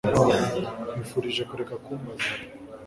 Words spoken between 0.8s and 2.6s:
nkwifurije kureka kumbaza aba